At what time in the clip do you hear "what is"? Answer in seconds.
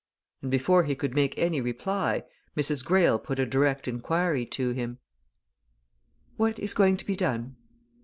6.37-6.73